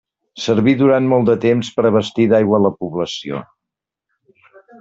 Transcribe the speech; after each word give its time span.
Serví 0.43 0.71
durant 0.79 1.09
molt 1.11 1.29
de 1.31 1.35
temps 1.43 1.69
per 1.77 1.85
abastir 1.91 2.27
d'aigua 2.33 2.59
a 2.61 2.63
la 2.67 2.75
població. 2.79 3.47